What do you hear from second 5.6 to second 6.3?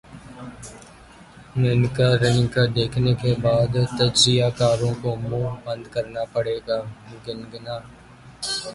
بند کرنا